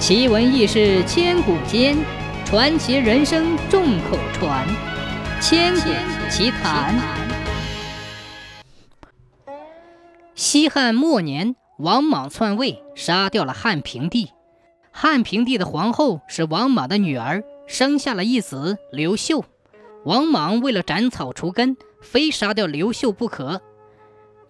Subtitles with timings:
[0.00, 1.94] 奇闻异事千古间，
[2.46, 4.66] 传奇人生众口传。
[5.42, 5.90] 千古
[6.30, 6.98] 奇谈。
[10.34, 14.30] 西汉末年，王莽篡位，杀掉了汉平帝。
[14.90, 19.44] 汉平帝的皇后是王莽的女儿，生下了一子刘秀。
[20.06, 23.60] 王莽为了斩草除根，非杀掉刘秀不可。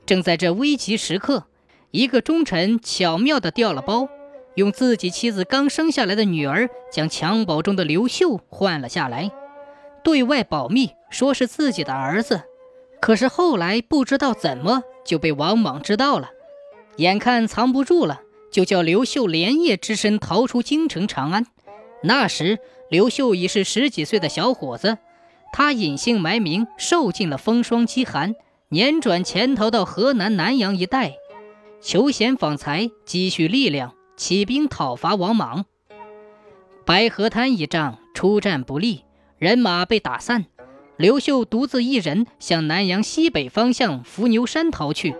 [0.06, 1.48] 正在这危急时刻，
[1.90, 4.08] 一个忠臣巧妙地掉了包，
[4.54, 9.30] 用自己妻子刚生下来的女儿将襁褓中的刘秀换了下来，
[10.02, 12.42] 对外保密，说是自己的儿子。
[13.00, 16.30] 可是后来不知道怎么就被王莽知道了，
[16.96, 21.46] 眼看藏不住了，就叫刘秀连夜只身逃出京城长安。
[22.02, 22.58] 那时
[22.90, 24.98] 刘秀已是十几岁的小伙子，
[25.52, 28.34] 他隐姓埋名，受尽了风霜饥寒。
[28.70, 31.14] 辗转潜逃到河南南阳一带，
[31.80, 35.64] 求贤访才，积蓄力量，起兵讨伐王莽。
[36.84, 39.06] 白河滩一仗出战不利，
[39.38, 40.44] 人马被打散，
[40.98, 45.16] 刘秀独自一人向南阳西北方向伏牛山逃去。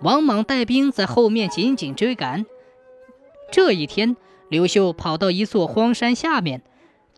[0.00, 2.46] 王莽带兵在后面紧紧追赶。
[3.52, 4.16] 这一天，
[4.48, 6.62] 刘秀跑到一座荒山下面，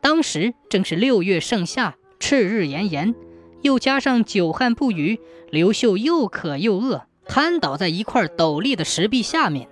[0.01, 3.15] 当时正是六月盛夏，赤日炎炎。
[3.61, 9.69] 又加上久旱不雨，刘秀又渴又饿，瘫倒在一块陡立的石壁下面，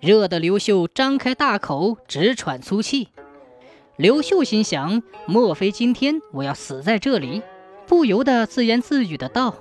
[0.00, 3.08] 热得刘秀张开大口直喘粗气。
[3.96, 7.42] 刘秀心想：莫非今天我要死在这里？
[7.86, 9.56] 不由得自言自语的道：“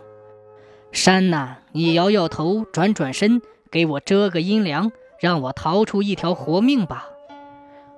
[0.93, 7.09] 山呐，你摇摇头，转转身，给我遮个阴凉，让我逃出一条活命吧。”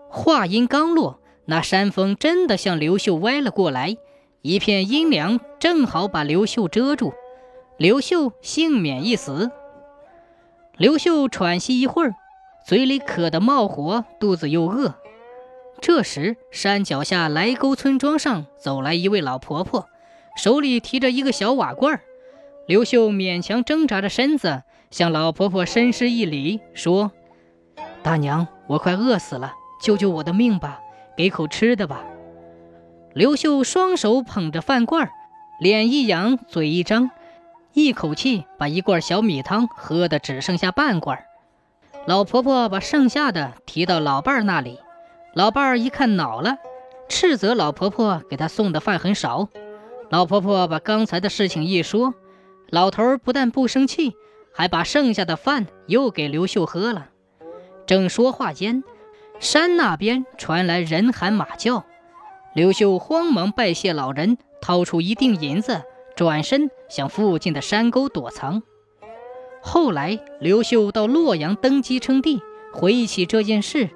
[0.10, 3.98] 话音刚落，那山峰真的向刘秀歪了过来。
[4.42, 7.14] 一片阴凉，正好把刘秀遮住，
[7.78, 9.52] 刘秀幸免一死。
[10.78, 12.16] 刘秀喘息一会儿，
[12.64, 14.96] 嘴里渴得冒火，肚子又饿。
[15.82, 19.90] 这时，山脚下来沟村庄上走来一位老婆婆，
[20.38, 22.02] 手里提着一个小瓦罐儿。
[22.68, 27.12] 刘秀勉强挣扎着身子，向老婆婆深施一礼，说
[28.04, 30.80] ：“大娘，我快饿死了，救救我的命吧，
[31.18, 32.04] 给口吃的吧。”
[33.14, 35.12] 刘秀双手捧着饭罐儿，
[35.60, 37.10] 脸一扬，嘴一张，
[37.74, 41.26] 一口气把一罐小米汤喝得只剩下半罐儿。
[42.08, 44.80] 老婆婆把剩下的提到老伴儿那里，
[45.36, 46.58] 老伴儿一看恼了，
[47.08, 49.50] 斥责老婆婆给他送的饭很少。
[50.10, 52.16] 老婆婆把刚才的事情一说，
[52.70, 54.14] 老头儿不但不生气，
[54.52, 57.10] 还把剩下的饭又给刘秀喝了。
[57.86, 58.84] 正说话间，
[59.40, 61.86] 山那边传来人喊马叫。
[62.56, 65.84] 刘秀慌忙拜谢老人，掏出一锭银子，
[66.16, 68.64] 转身向附近的山沟躲藏。
[69.62, 72.42] 后来，刘秀到洛阳登基称帝，
[72.74, 73.90] 回忆起这件事，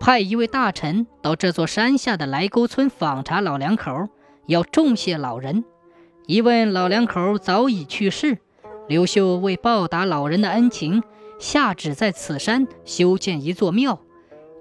[0.00, 4.08] 派一位大臣到这座山下的来沟村访查老两口，
[4.46, 5.64] 要重谢老人。
[6.26, 8.38] 一问老两口早已去世，
[8.88, 11.02] 刘秀为报答老人的恩情，
[11.38, 14.00] 下旨在此山修建一座庙，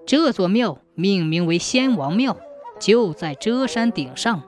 [0.06, 2.38] 这座庙命名为先王庙。
[2.80, 4.42] 就在遮山顶上。